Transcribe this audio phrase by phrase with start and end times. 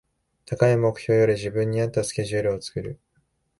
[0.47, 2.99] 高い目標より自分に合ったスケジュールを作る